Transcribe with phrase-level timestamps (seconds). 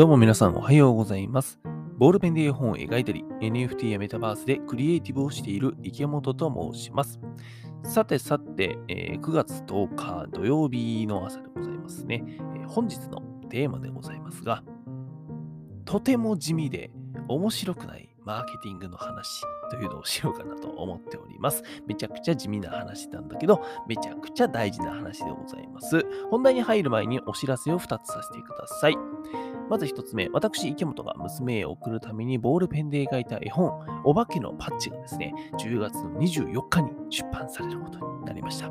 [0.00, 1.60] どうも皆さんおはようございます。
[1.98, 7.20] ボールペンで絵本を描いたり、NFT やメタバースでクリエイティブをしている池本と申します。
[7.84, 14.64] さてさて、えー9月10日土曜日の朝でございますね、えー本日のテーマでございますが、
[15.84, 16.90] とても地味で
[17.28, 21.62] 面白くないマーケティングの話というのをしようかなと思っております。
[21.86, 26.06] めちゃくちゃ地味な話なんだけど、めちゃくちゃ大事な話でございます。
[26.30, 28.96] 本題に入る前にお知らせを2つさせてください。
[29.70, 33.70] まず1つ目、私、池本が娘へ送るためにボールペンで描いた絵本、
[34.04, 38.70] お化けのパッチがですね、10月の24日に出版されることになりました。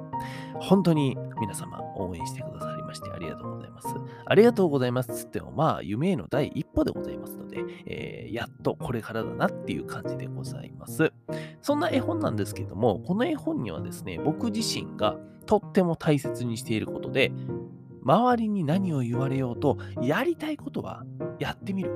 [0.59, 3.87] 本当に皆様応援してくださりましてありがとうございます。
[4.25, 11.11] ありがとうございますつっても、まあ、夢への第一歩でございますので、えーやっとこれからだなっていう感じでございます。
[11.61, 17.31] そんな絵本なんですけども、この絵本にはですね、僕自身がとっても大切にしていることで、
[18.03, 21.03] 周りに何を言われようと、やりたいことは
[21.39, 21.91] やってみる。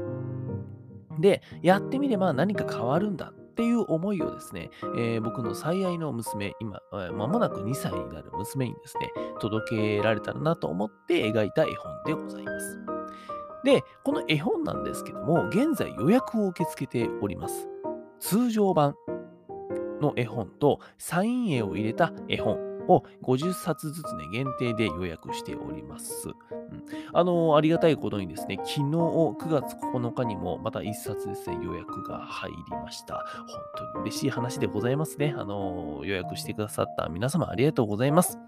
[1.19, 12.79] で、やってみれば何か変わるんだっていう思いをですね、えー僕の最愛の娘、今、えー間もなく2歳になる娘にですね、届けられたらなと思って描いた絵本でございます。
[13.63, 17.69] で、この絵本なんですけども、現在予約を受け付けております。
[18.19, 18.95] 通常版
[20.01, 26.27] の絵本とサイン絵を入れた絵本を50冊ずつね、限定で予約しております。
[26.27, 26.33] うん
[27.13, 33.23] あのありがたいことにですね、昨日9月9日にもまた1冊ですね、予約が入りました。
[33.47, 35.35] 本当に嬉しい話でございますね。
[35.37, 38.39] あの予約してくださった皆様ありがとうございます。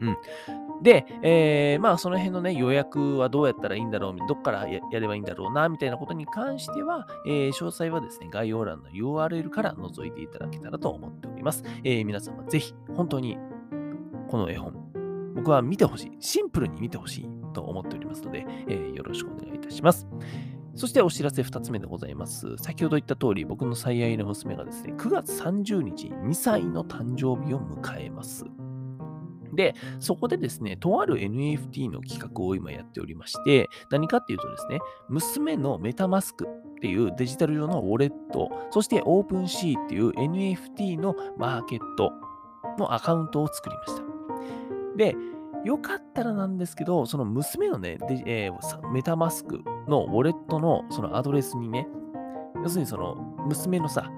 [0.00, 0.65] うん。
[0.82, 11.64] で、えーまあその辺のね、予約はどうやったらいいんだろう、どっからやればいいんだろうな、みたいなことに関しては、えー詳細はですね、概要欄の URL から覗いていただけたらと思っております。
[11.84, 13.38] えー皆様ぜひ、本当に
[14.28, 14.74] この絵本、
[15.34, 16.16] 僕は見てほしい。
[16.20, 20.06] シンプルに見てほしいと思っておりますので、えーよろしくお願いいたします。
[20.74, 22.54] そしてお知らせ2つ目でございます。
[22.58, 28.44] 先ほど言った通り、僕の最愛の娘がですね、9月30日に2歳の誕生日を迎えます。
[29.56, 34.78] で、そこでですね、とある NFT の企画を今やっておりまして、何かっていうとですね、
[35.08, 42.12] 娘のメタマスクっていうデジタル上のウォレット、そして OpenC っていう NFT のマーケット
[42.78, 44.02] のアカウントを作りました。
[44.96, 45.16] で、
[45.64, 51.88] よかったらなんですけど、その娘のね、でえーさメタマスクのウォレットのそのアドレスにね、
[52.62, 54.10] 要するにその娘のさ、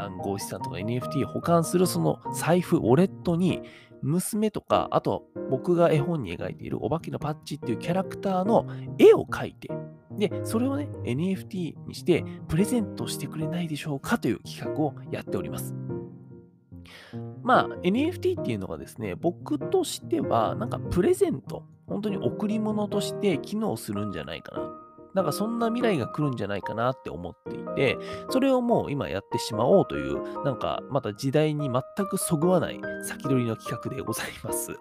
[0.00, 3.62] 暗号資産とか NFT を保管するその財布、ウォレットに、
[4.02, 8.66] 娘とか、あと僕が絵本に描いているお化けのパッチっていうキャラクターの
[8.98, 9.70] 絵を描いて、
[10.12, 15.74] で、それをね、NFT にしてプレゼントしてくれないでしょうかという企画をやっております。
[17.42, 24.79] まあ、NFT っていうのがですね、僕としては、なんかプレゼント、本当に贈り物として機能するんじゃないかな。
[25.14, 27.98] なんかそんな未来が来るんじゃないかなって思っていて、
[28.30, 34.76] それをもう今やってしまおうという、なんかまた時代に全くそぐわない先取りの企画でございます。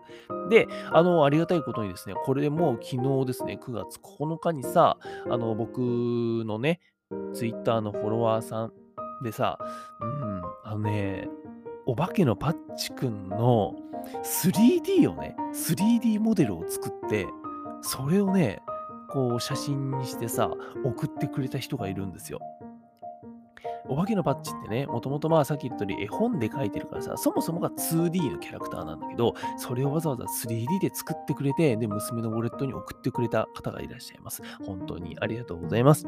[0.50, 4.97] で、あの、ありがたいことにですね、これでもう昨日ですね、9月9日にさ、
[5.29, 6.79] あの、僕のね、
[7.34, 8.73] Twitter のフォロワーさん
[9.23, 9.57] でさ、
[10.01, 11.28] うん、あのね、
[11.85, 13.75] お化けのパッチくんの
[14.23, 17.25] 3D をね、3D モデルを作って、
[17.81, 18.61] それをね、
[19.12, 20.52] こう写真にしてさ、
[20.84, 22.40] 送ってくれた人がいるんですよ。
[23.88, 34.44] お化けのパッチってね、もともとまあさっき言った通り絵本で描いてるからさ、そもそもが 2D のキャラクターなんだけど、それをわざわざ 3D で作ってくれて、で、娘のウォレットに送ってくれた方がいらっしゃいます。
[34.64, 36.08] 本当にありがとうございます。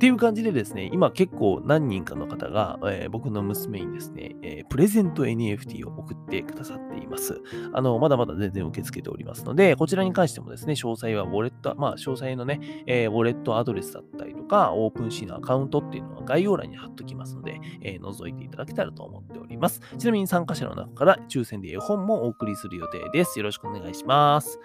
[0.00, 7.38] っていう感じでですね、今結構何人かの方が、えー僕の娘にですね、えープレゼント NFT を送ってくださっています。
[7.74, 19.82] あの、まだまだ全然受け付けておりますので、こちらに関してもですね、詳細はウォレット、まあ、詳細のね、えーウォレットアドレスだったりとか、オープンシーのアカウントっていうのは概要欄に貼っときますので、えー覗いていただけたらと思っております。
[19.98, 23.38] ちなみに参加者の中から抽選で絵本もお送りする予定です。
[23.38, 24.58] よろしくお願いします。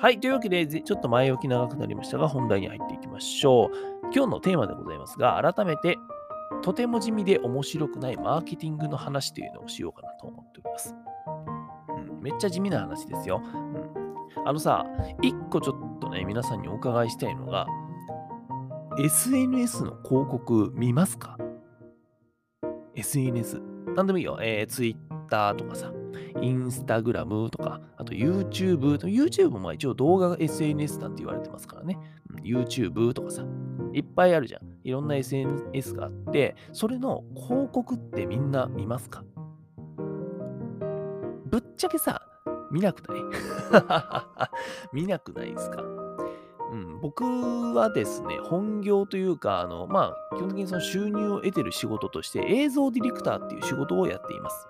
[0.00, 0.18] はい。
[0.18, 3.99] というわけで、ちょっと前置き長くなりましたが、本題に入っていきましょう。
[4.12, 5.98] 今日のテーマでございますが、改めて、
[6.62, 10.94] とても地味で面白くないマーケティングの話というのをしようかなと思っております。
[11.88, 13.40] うん、めっちゃ地味な話ですよ。
[13.42, 14.84] うん、あのさ、
[15.22, 17.66] 一個ちょっとね、皆さんにお伺いしたいのが、
[18.98, 21.38] SNS の広告見ますか
[22.96, 23.60] ?SNS。
[23.94, 24.38] なんでもいいよ。
[24.42, 25.92] えー、Twitter とかさ、
[26.34, 31.96] Instagram とか、あと YouTube、YouTube も一応動画が SNS なんて言われてますからね。
[31.96, 33.44] うん YouTube とかさ、
[33.92, 34.62] いっぱいあるじゃん。
[34.84, 39.24] いろんな SNS があって、それの広告ってみんな見ますか？
[41.46, 42.22] ぶっちゃけさ、
[42.70, 43.20] 見なくない？
[44.92, 45.82] 見なくないですか？
[46.72, 47.24] うん、僕
[47.74, 54.68] はですね、本業というか、あの、まあ、基本的にその収入を得てる仕事として、映像ディレクターっていう仕事をやっています。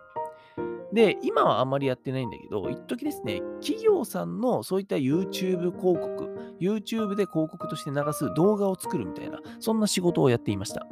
[0.93, 10.87] で、今はあんまりやってないんだけど、一時ですね、企業さんのそういった YouTube 広告、YouTube で広告として流す動画を作るみたいな、そんな仕事をやっていました。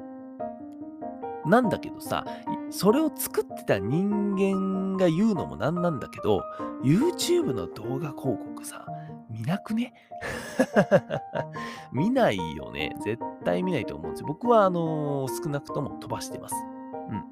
[1.46, 2.24] なんだけどさ、
[2.70, 6.42] それを作ってた人間が言うのもなんなんだけど、
[6.84, 8.86] YouTube の動画広告さ、
[9.30, 9.94] 見なくね？
[11.92, 12.96] 見ないよね。
[13.04, 14.26] 絶対見ないと思うんですよ。
[14.26, 16.54] 僕は、あのー、少なくとも飛ばしてます。
[17.10, 17.24] うん。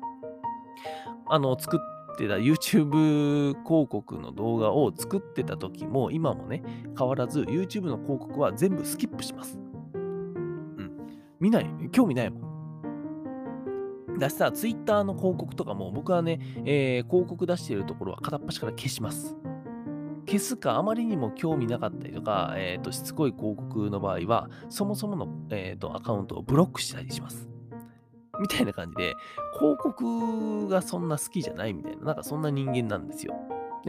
[1.29, 1.81] あの、作っ
[2.17, 6.63] てた YouTube 広告の動画を作ってた時も、今もね、
[6.99, 9.59] 変わらず YouTube の広告は全部スキップします。
[9.95, 10.91] うん。
[11.39, 11.67] 見ない。
[11.93, 14.19] 興味ないもん。
[14.19, 19.37] だしさ、Twitter の広告とかも、僕はね、えー、広告出してるところは片っ端から消します。
[20.27, 27.49] 消すか、あまりにも興味なかったりとか、えーと、しつこい広告の場合は、そもそもの、えーと、アカウントをブロックしたりします。
[28.41, 29.17] みたいな感じで、
[29.59, 33.35] 広告がそんな好きじゃないみたいな、なんかそんな人間なんですよ。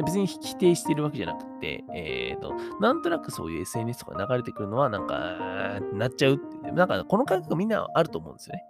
[0.04, 8.66] 別に否定してるわけじゃなくて、えっ、ー、と、なんとなくそういう SNS とか流れてくるのは、なんか、なっちゃうってう、なんかこの感覚みんなあると思うんですよね。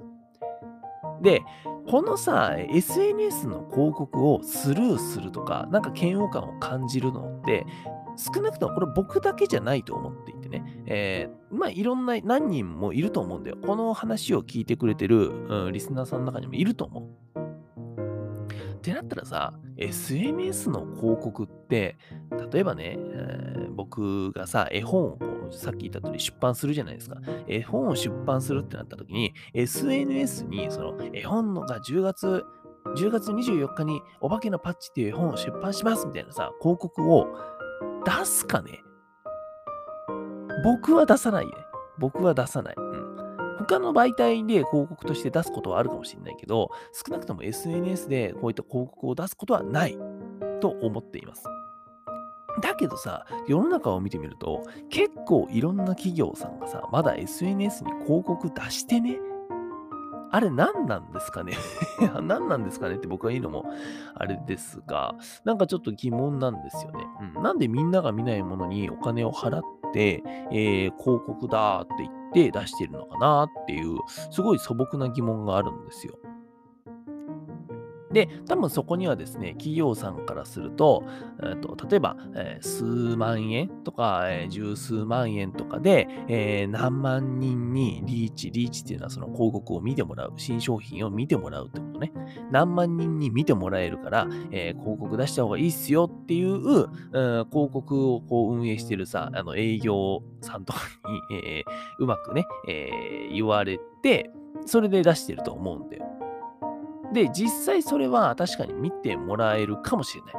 [1.22, 1.42] で、
[1.90, 7.66] このさ、SNS の広告をスルーするとか、なんか嫌悪感を感じるのって、
[8.16, 13.58] 少なくともこれ僕だけじゃないと思っていてね、えー、まあいろんな何人もいると思うんだよ。
[13.58, 17.28] この話を聞いてくれてる、うん、リスナーさんの中にもいると思う。
[18.78, 21.98] ってなったらさ、SNS の広告って、
[22.52, 25.18] 例えばね、えー、僕がさ、絵本を
[25.52, 27.18] さっき言った通り出版するじゃないですか。
[27.48, 32.46] 絵本を出版するってなった時に、SNS にその絵本のが10月、
[32.96, 37.28] 10月24日にお化けのパッチっていう絵本を出版しますみたいなさ、広告を
[38.06, 38.84] 出すかね
[40.64, 41.52] 僕は出さないね。
[41.98, 42.76] 僕は出さない。
[42.78, 43.18] うん。
[43.58, 49.98] 他の媒体で広告として出すことはあるかもしれないけど、少なくとも SNS でこういった広告を出すことはない
[50.62, 51.44] と思っています。
[52.62, 59.20] だけどさ、世の中を見てみると、結構いろんな企業さんがさ、まだ SNS に広告出してね。
[60.32, 61.54] あれ何なんですかね？
[62.22, 63.66] 何なんですかねって僕は言うのも
[64.16, 65.16] あれですが、
[65.46, 67.06] なんかちょっと疑問なんですよね。
[67.36, 69.64] うん、なんでみんなが見ないものにお金を払っ
[69.94, 73.98] て、えー、広告だって言って出してるのかなっていう、
[74.32, 76.16] すごい素朴な疑問があるんですよ。
[78.18, 81.04] で、多分そこにはですね、企業さんからすると、
[81.40, 92.12] えー、と例えば、えー、数万円とか、えー、十数万円とかで、えー、何万人にリーチ、リーチっていうのはその広告を見てもらう、新商品を見てもらうってことね。
[92.50, 100.80] 何万人に見てもらえるから、えー、広告出した方がいいっすよっていう、うん、広告をこう運営してるさ、あの営業さんとか
[101.30, 104.32] に、えー、うまくね、えー、言われて、
[104.66, 106.17] それで出してると思うんだよ。
[107.14, 110.34] で、実際それは確かに見てもらえるかもしれない。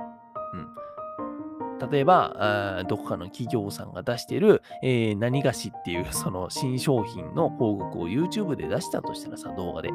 [1.80, 1.90] うん。
[1.90, 9.90] 例えば、どこかの企業さんが出してる、えー、何菓子っていう その新商品の広告を YouTube で出したとしたらさ、動画で。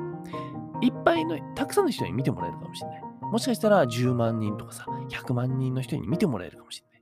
[0.82, 3.04] いっぱいの、たくさんの人に見てもらえるかもしれない。
[3.22, 6.94] もしかしたら10万人とかさ、100万人の人に見てもらえるかもしれない。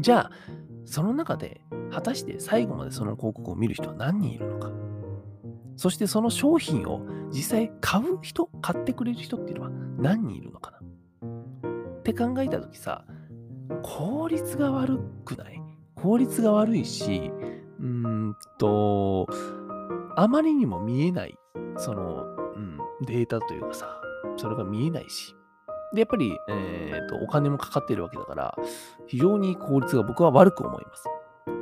[0.00, 0.30] じゃあ、
[0.84, 1.60] その中で、
[1.90, 4.70] 果たして最後までその広告を見る人は何人いるのか。
[5.76, 10.78] そしてその商品を実際買う人、買ってくれる人っていうのは何人いるのかな？
[11.98, 13.04] って考えたときさ、
[13.82, 15.62] 効率が悪くない？
[15.96, 17.30] 効率が悪いし、
[17.78, 19.26] うーんと、
[20.16, 21.34] あまりにも見えない、
[21.76, 22.24] その、
[22.56, 24.00] うん、データというかさ、
[24.36, 25.34] それが見えないし。
[25.92, 28.56] で、やっぱり、えっ、ー、と、お金もかかってるわけだから、
[29.06, 31.04] 非常に効率が僕は悪く思います。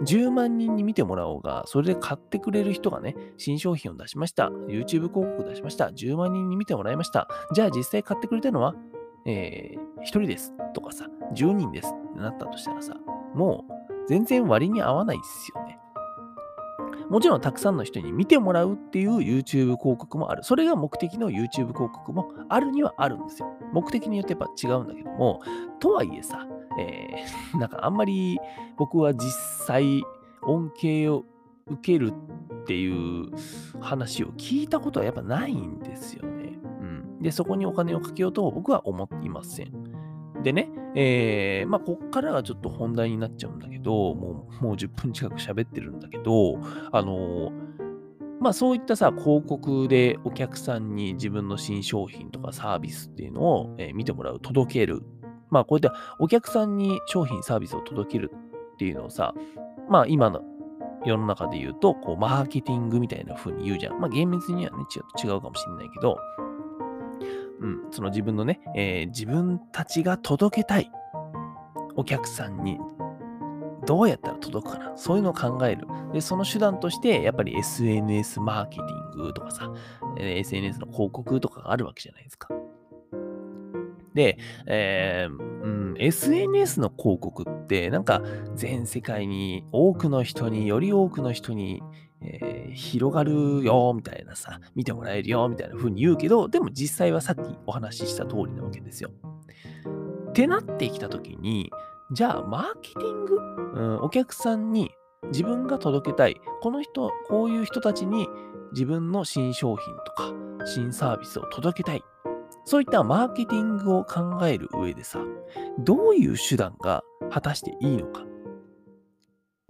[0.04, 4.49] 10万人に見てもらおうが、それで買ってくれる人がね、新商品を出しました。
[4.68, 5.88] YouTube 広告出しました。
[5.88, 7.28] 10万人に見てもらいました。
[7.54, 8.75] じゃあ実際買ってくれたのは、
[9.26, 12.94] えー、1人ですとかさ、10人ですってなったとしたらさ、
[13.35, 15.78] もう全然割に合わないですよね。
[17.11, 20.42] もちろんたくさんの人に見てもらうっていう YouTube 広告もある。
[20.42, 23.49] それが目的の YouTube 広告もあるにはあるんですよ。
[23.73, 25.40] 目的によってやっぱ違うんだけども、
[25.80, 26.47] とはいえさ、
[26.78, 28.38] えー、 なんかあんまり
[28.76, 29.30] 僕は実
[29.66, 30.02] 際
[30.42, 31.25] 恩恵を
[31.66, 32.12] 受ける
[32.62, 33.30] っていう
[33.80, 36.58] 話を聞いたことはやっぱないんですよね。
[36.80, 37.23] うん。
[37.23, 39.73] で、そこにお金をかけようと僕は思っていません。
[40.42, 46.58] でね、えー、まあ、こっからがちょっと本題になっちゃうんだけど、もう、もう10分近く喋ってるんだけど、
[46.92, 47.52] あの、
[48.40, 55.02] まあそういったさ、広告でお客さんに自分の新商品とかサービスっていうのを、え、見てもらう、届ける
[55.50, 58.30] まあ、こうやってお客さんに商品、サービスを届ける
[58.74, 59.34] っていうのをさ、
[59.88, 60.42] まあ、今の
[61.04, 64.00] 世の中で言うと、こう、マーケティングみたいな風に言うじゃん。
[64.00, 66.18] まあ、厳密にはね、違う違うかもしれないけど、
[67.60, 70.90] うん、その自分のね、えー、自分たちが届けたい
[71.96, 72.78] お客さんに
[73.84, 75.86] どうやったら届くかなそういうのを考える。
[76.12, 79.72] で、その手段として、やっぱり SNS マーケティングとかさ、
[80.18, 82.48] SNS の広告とかがあるわけじゃないですか。
[84.18, 88.20] で、えーうん、SNS の広告って、なんか
[88.56, 91.84] 全世界に多くの人に、より多くの人に、
[92.20, 99.10] えー、広がるよ、みたいなさ、見てもらえるよ、みたいな風に言うけど、でも実際はさっきお話しした通りなわけですよ。
[100.30, 101.70] ってなってきたときに、
[102.10, 104.90] じゃあ、マーケティング、うん、お客さんに
[105.28, 108.26] 自分が届けたい、この人、こういう人たちに
[108.72, 110.32] 自分の新商品とか
[110.66, 112.02] 新サービスを届けたい。
[112.68, 115.20] そういったマーケティングを考える上でさ、
[115.78, 118.26] どういう手段が果たしていいのか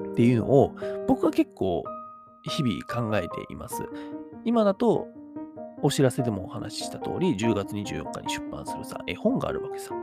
[0.02, 0.74] っていうのを
[1.06, 1.84] 僕は結構
[2.42, 3.84] 日々考えています。
[4.44, 5.06] 今だと
[5.80, 9.94] お知らせでもお話しした通り、10月24日に出版するさ、絵本があるわけさ。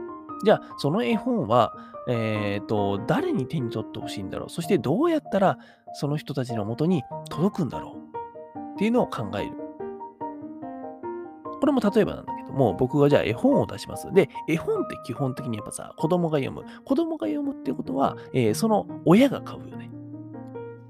[0.45, 1.73] じゃあ、その絵本は、
[2.07, 4.49] えっ、ー、と、誰に手に取ってほしいんだろう？
[4.49, 5.57] そしてどうやったら
[5.95, 8.75] その人たちのもとに届くんだろう？
[8.75, 9.51] っていうのを考える。
[11.59, 14.11] これも例えばなんだども、僕がじゃあ絵本を出します。
[14.13, 16.63] で、絵本って基本的にやっぱさ、子供が読む。
[16.83, 19.89] 子供が読むってことは、えー、その親が買うよね。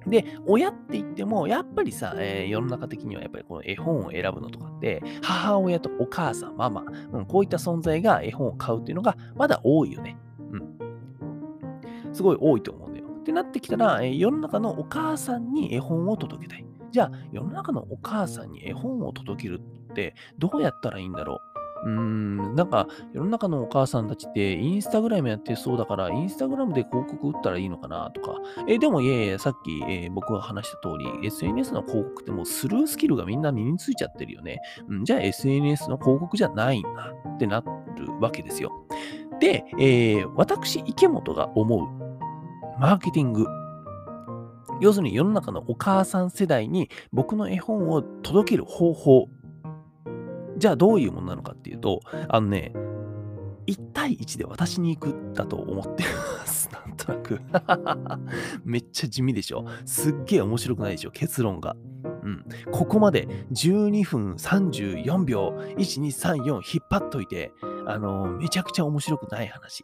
[0.07, 10.17] で、親って言っても、やっぱりさ、えー、世の中的にはやっぱりこの絵本を選ぶのとかって、母親とお母さん、ママ、うん、こういった存在が絵本を買うっていうのがまだ多いよね。
[10.51, 12.13] うん。
[12.13, 13.07] すごい多いと思うんだよ。
[13.07, 16.65] ってなってきたら、えー、世の中のお母さんに絵本を届けたい。
[16.91, 19.62] じゃあ、世の中のお母さんに絵本を届ける
[19.95, 21.41] ってどうやったらいいんだろ
[21.85, 21.87] う？
[21.87, 28.35] うーん、なんか世の中のお母さんたちってインスタグラムやってそうだから、インスタグラムで広告打ったらいいのかなとか。
[28.67, 34.59] え、でもいやいや、さっき、えー、僕が話した通り、SNS の広告ってもうスルースキルがみんな身についちゃってるよね。
[34.89, 37.65] うん、じゃあ SNS の広告じゃないんだってなる
[38.19, 38.71] わけですよ。
[39.39, 41.81] で、えー、私、池本が思う
[42.79, 43.45] マーケティング。
[44.81, 49.29] 要するに世の中のお母さん世代に僕の絵本を届ける方法
[50.57, 52.74] じゃあどういうものなのかっていうと、あのね、
[53.67, 56.03] 1対1で私に行くだと思って
[56.39, 56.69] ます。
[56.74, 57.41] なんとなく
[58.63, 59.65] めっちゃ地味でしょ。
[59.85, 61.75] すっげえ面白くないでしょ、結論が。
[62.24, 62.45] うん。
[62.71, 67.53] ここまで12分34秒、1234引っ張っといて、
[67.88, 69.83] あのー、めちゃくちゃ面白くない話。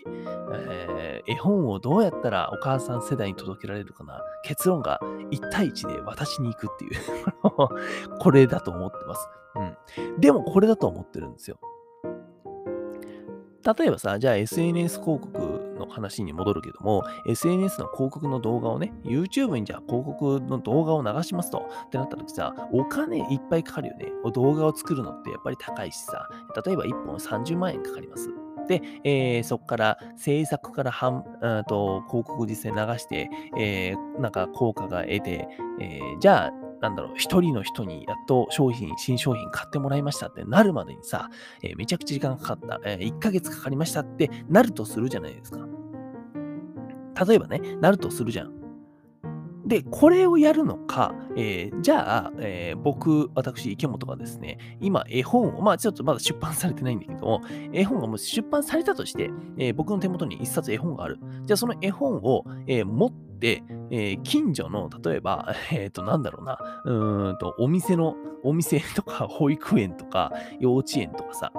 [0.53, 4.21] えー、絵本をどうやったらお母さん世代に届けられるかな。
[4.43, 4.99] 結論が
[5.31, 6.91] 1対1で私に行くっていう
[8.19, 9.29] これだと思ってます。
[9.55, 10.19] うん。
[10.19, 11.59] でもこれだと思ってるんですよ。
[13.63, 24.11] 例えばさ、じゃあ SNS 広告の話に戻るけども、SNS の広告の動画をね、YouTube にじゃあ広告の動画を流しますと、ってなった時さ、お金いっぱいかかるよね。
[24.33, 26.27] 動画を作るのってやっぱり高いしさ、
[26.65, 28.29] 例えば1本30万円かかります。
[28.67, 31.23] で、えー、そこから制作から半
[31.67, 35.47] と広告実践流して、えー、なんか効果が得て、
[35.79, 36.51] えー、じゃあ
[36.81, 41.29] なんだろう、一人の人にやっと商品、新商品買ってもらいましたってなるまでにさ、
[41.61, 45.59] えー、めちゃくちゃ時間かかった、えー、1ヶ月かかりましたってなるとするじゃないですか。
[47.25, 48.61] 例えばね、なるとするじゃん。
[49.65, 61.19] で、これをやるのか、えー、じゃあ、えー、僕、私、池本がですね、今、絵本を、まあ、ちょっとまだ出版されてないんだけども、絵本がもし出版されたとして、えー、僕の手元に一冊絵本がある。
[61.45, 71.51] じゃあ、その絵本を、え持って、でえ近所の、例えば、 えっ、と、なんだろうな、うんと、お店の、お店とか、 保育園とか、幼稚園とかさ、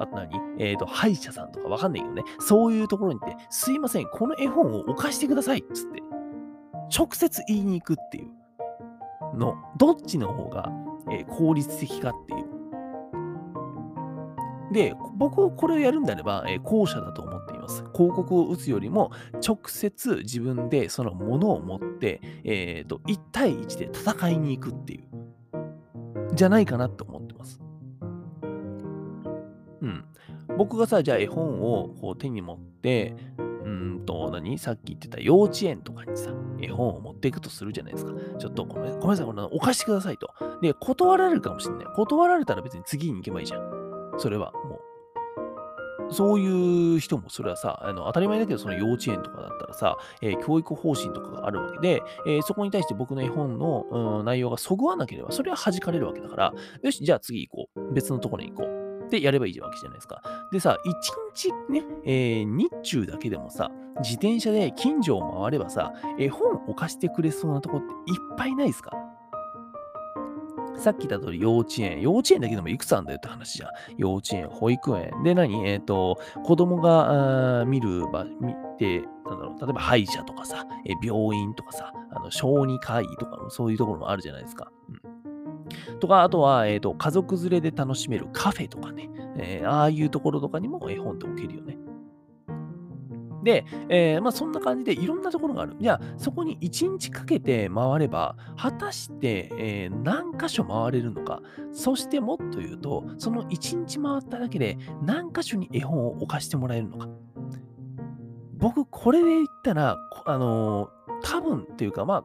[0.00, 6.02] あと何えっ、と、歯医者さんとかわかんないけどね、そういうところに行って、すいません、この絵本を置かしてくださいっつって。
[6.96, 10.72] 直接言いに行くっていうの、どっちの方が、
[11.10, 12.55] えー、効率的かっていう。
[14.72, 17.84] で、僕はこれをやるんであれば、えー、後者だと思っています。
[17.94, 19.12] 広告を打つよりも、
[19.46, 27.60] 直接自分でそのものを持って、えっ、ー、と、1対1で戦いに行くっていう、じゃないかなと思ってます。
[29.82, 30.04] うん。
[30.56, 34.58] 僕がさ、じゃあ絵本をこう手に持って、うんと、何？
[34.58, 36.30] さっき言ってた幼稚園とかにさ、
[36.60, 38.12] 絵本を持っていくとするじゃないですか。
[38.38, 40.32] ちょっとごめんごめんなさい、これお貸してくださいと。
[40.62, 41.86] で、断られるかもしれない。
[41.94, 43.75] 断られたら別に次に行けばいいじゃん。
[44.18, 44.80] それはもう。
[46.08, 57.92] そういう人もそれはさ、あの当たり前だけど、その幼稚園とかだったらさ、えー、教育方針とかがあるわけで、えー、そこに対して僕の絵本の、うん、内容がそぐわなければ、それは弾かれるわけだから、よし、じゃあ次行こう。
[57.92, 58.86] 別のところに行こう。
[59.10, 60.20] でやればいいわけじゃないですか。
[60.52, 60.92] でさ、1
[61.34, 63.70] 日ね、えー、日中だけでもさ、
[64.02, 68.90] 自転車で近所を回ればさ、絵本を貸してくれそうなとこっていっぱいないですか？
[70.76, 72.00] さっき言った通り幼稚園。
[72.00, 73.70] 幼稚園だけでもいくつあるんだよって話じゃん。
[73.96, 75.22] 幼稚園、保育園。
[75.22, 84.70] で何、えっ、ー、と、子供が見る場、見て、なんだろう、例えば歯医者とかさ、え病院とかさ、あの小児科医とかもそういうところもあるじゃないですか。
[84.88, 91.76] うん、とか、あとは、えっ、ー、と、家族連れで楽しめるカフェとかね、えー、ああいうところとかにも絵本って置けるよね。
[93.46, 95.76] で、えー、まあ、そんな感じでいろんなところがある。
[95.80, 101.40] じゃあ、そこに1日かけて回れば、果たして、えー、何箇所回れるのか。
[101.70, 107.08] そしてもっと言うと、その1日回っただけで何箇所に絵本を置かしてもらえるのか。
[108.58, 110.88] 僕、これで言ったら、あのー、
[111.22, 112.24] 多分っていうか、まあ、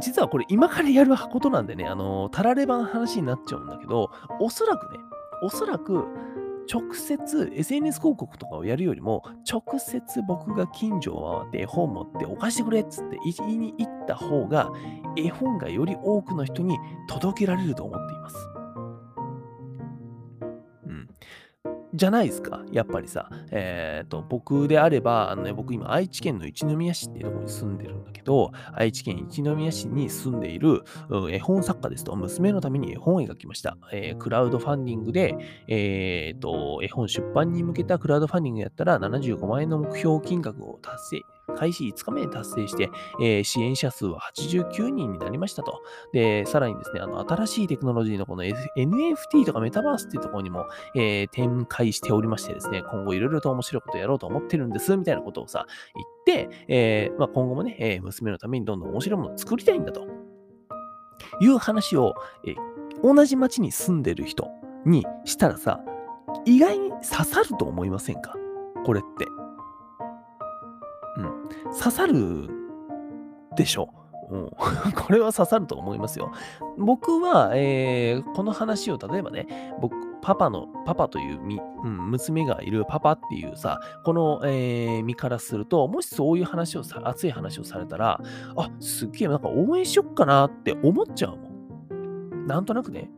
[0.00, 4.98] 実はこれ今からやることなんでね、あのー、たらればの話になっちゃうんだけど、おそらくね、
[5.42, 6.04] おそらく、
[6.72, 14.70] 直接 SNS 広告とかをやるよりも、直接僕が近所を回って絵本持ってお貸してくれっつって言いに行った方が、
[15.16, 16.78] 絵本がより多くの人に
[17.08, 18.53] 届けられると思っています。
[21.94, 23.30] じゃないですか、やっぱりさ。
[23.52, 33.78] えっ、ー、と、僕であれば、あのね、僕今愛知県の一宮市っていうところに住んでるんだけど、愛知県一宮市に住んでいる、うん、絵本作家ですと、娘のために絵本を描きました。
[33.92, 35.36] えー、クラウドファンディングで、
[35.68, 45.82] えっ、ー、と、絵本出版に向けたクラウドファンディングやったら75万円の目標金額を達成開始5日目に達成して、えー、支援者数は89人になりましたと。
[46.12, 55.66] で、さらにですね、あの、新しいテクノロジーのこの NFT とかメタバースっていうところにも、えー、展開しておりましてですね、今後いろいろと面白いことやろうと思ってるんです、みたいなことをさ、
[56.26, 60.06] 言って、えー、まあ、今後もね、え娘のためにどんどん面白いものを作りたいんだと。
[61.40, 62.14] いう話を、
[62.46, 62.54] え
[63.02, 64.48] 同じ町に住んでる人
[64.84, 65.80] にしたらさ、
[66.44, 68.34] 意外に刺さると思いませんか？
[68.84, 69.43] これって。
[71.78, 72.48] 刺さる
[73.56, 73.88] でしょ。
[74.30, 74.50] うん、
[74.96, 76.32] これは刺さると思いますよ。
[76.78, 79.46] 僕は、えー、この話を例えばね、
[79.80, 88.20] 僕、パパの、パパというみ、うん、娘がいるパパっていうさ、この、えー、身からすると、もしそういう話をさ、熱い話をされたら、
[88.56, 92.46] あ、すっげえ、なんか応援しよっかなって思っちゃうもん。
[92.46, 93.10] なんとなくね。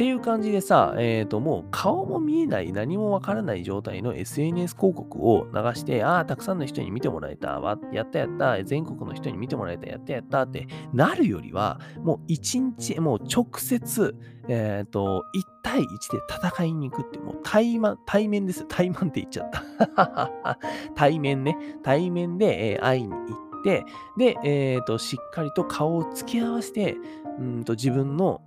[0.00, 14.16] っていう感じでさ、えっ、ー、と、もう顔も見えない、何もわからない状態の SNS 広告を流して、ああ、たくさんの人に見てもらえた、わやったやった、全国の人に見てもらえた、やったやったってなるよりは、もう一日、もう直接、
[14.48, 15.88] えっ、ー、と、1対1で
[16.30, 18.64] 戦いに行くって、もう対面、対面です。
[18.68, 20.58] 対面って言っちゃった。
[20.96, 21.58] 対面ね。
[21.82, 23.84] 対面で、えー、会いに行って、
[24.16, 26.96] で、えっ、ー、と、しっかりと顔を突き合わせて、
[27.38, 28.42] うんと自分の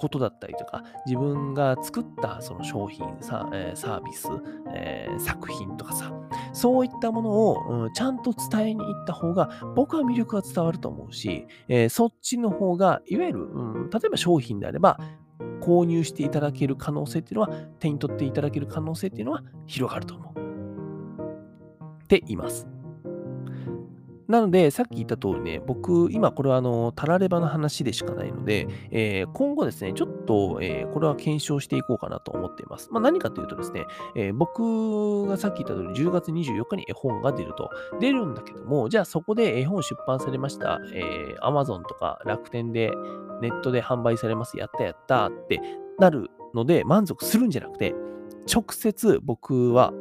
[0.00, 4.28] ことだったりとか、自分が作ったその商品、サ,、えー、サービス、
[4.74, 6.10] え、作品とかさ、
[6.54, 14.98] そういったものを、うん、ちゃんと伝えに行った方が、僕は魅力が伝わると思うし、え、そっちの方が、いわゆる、うん、例えば商品であれば、
[15.60, 22.04] 購入していただける可能性っていうのは、手に取っていただける可能性っていうのは広がると思う。
[22.04, 22.79] って言います。
[24.30, 32.88] なので、さっき言った通りね、僕、今これはあの、たらればの話でしかないので、えー、今後ですね、ちょっと、えー、これは検証していこうかなと思っています。
[32.92, 37.70] まあ、何かというとですね、えー、僕がさっき言った通り、10月24日に絵本が出ると。
[38.00, 42.92] 出るんだけども、じゃあそこで絵本出版されました、えー、Amazon とか楽天で、
[43.42, 45.60] ネットで販売されます、やったやったって
[45.98, 47.94] なるので、満足するんじゃなくて、
[48.52, 49.92] 直接僕は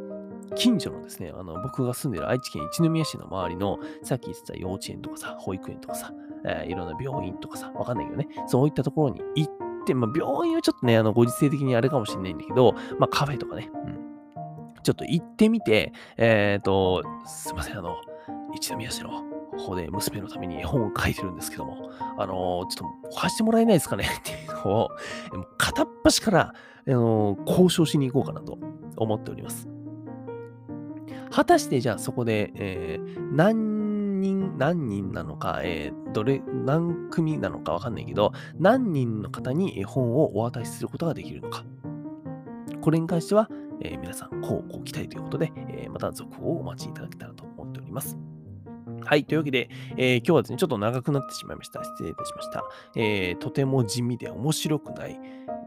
[0.55, 6.13] 近所のですね、あの、僕が住んでる愛知県一宮市の周りの、さっき言ってた幼稚園とかさ、保育園とかさ、
[6.45, 9.53] えー、いろんな病院とかさ、わかんないけどね、そういったところに行っ
[9.85, 13.99] て、まあ、病院はちょっとね、あの、ご時世的にあれかもしれないんだけど、まあ、カフェとかね、うん。
[14.83, 17.97] ちょっと行ってみて、えっ、ー、と、すいません、あの、
[18.53, 24.89] 一宮市の方で娘のために絵本を書いてるんですけども、あのちょっと貸してもらえないですかね っていうのを、
[25.57, 26.53] 片っ端から、
[26.87, 28.57] あの交渉しに行こうかなと
[28.97, 29.67] 思っております。
[31.31, 41.63] 果たしてじゃあそこで、えー、何人、何人なのか、えー、どれ、何組なのかわかんないけど、何人の方に絵本をお渡しすることができるのか。
[42.81, 43.49] これに関しては、
[43.81, 48.17] えー、皆さん、こうご期待ということで、えー、また続報をお待ちいただけたらと思っております。
[49.01, 49.25] はい。
[49.25, 51.83] というわけで、えー、今日はですね、ちょっと長くなってしまいました。
[51.83, 52.63] 失礼いたしました。
[52.95, 55.19] えー、とても地味で面白くない、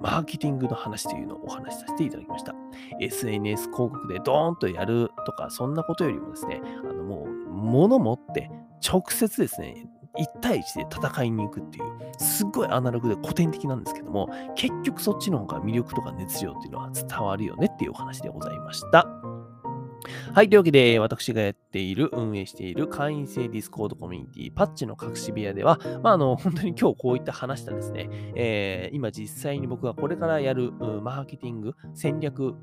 [0.03, 2.55] マーケティングの話というのをお話しさせていただきました。
[3.01, 8.51] SNS 広告でドーンとやるとか、そんなことよりもですね、あのもう、物持って
[8.87, 9.87] 直接ですね、
[10.19, 11.85] 1対1で戦いに行くっていう、
[12.19, 19.22] すっごいアナログで古典的なんですけども、結局そっちの方が魅力とか熱量っていうのは伝わるよねっていうお話でございました。
[20.35, 20.49] はい。
[20.49, 32.55] というわけで、私がやっている、運営している会員制ディスコードコミュニティ、パッチの隠し部屋では、まあ、あの、 本当に今日こういった話したですね、えー、今実際に僕がこれからやる、マーケティング、戦略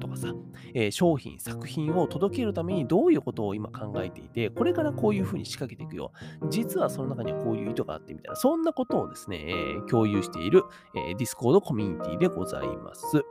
[0.00, 0.34] とかさ、
[0.74, 6.12] えー、商品、作品を届けるためにどういうことを今考えていて、これからこういうふうに仕掛けていくよ。
[6.50, 13.24] 実はその中にはこういう意図があってみたいな、そんなことをですね、えー、共有している、えー、ディスコードコミュニティでございます。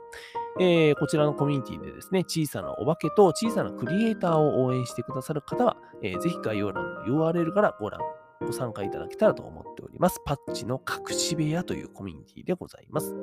[0.58, 8.00] えー、こちらのコミュニティでですね、小さなお化けと小さなクリエイターを応援してくださる方は、えー、ぜひ概要欄の URL からご覧、
[8.40, 10.20] ご参加いただけたらと思っております。
[10.24, 13.14] パッチの隠し部屋というコミュニティでございます。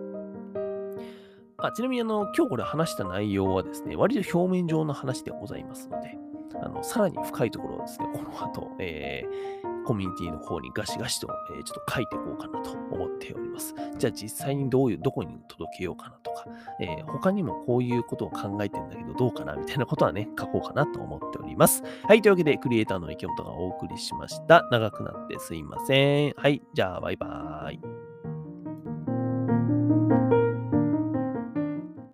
[1.58, 6.18] あちなみにあの、今日これ話した内容はですね、割と表面上の話でございますので、
[6.62, 13.76] あのさらに深いところをですね、この後、えー、コミュニティの方にガシガシと、えー、ちょっと書いていこうかなと思っております。
[13.98, 16.46] じゃあ実際にどういう、どこに届けようかなとか、
[16.80, 21.84] えー、他にもこういうことを考えてんだけどどうかなみたいなことはね、書こうかなと思っております。
[22.08, 24.68] はい、というわけで、クリエイターの池本がお送りしました。
[24.72, 26.34] 長くなってすいません。
[26.38, 27.80] はい、じゃあバイバーイ。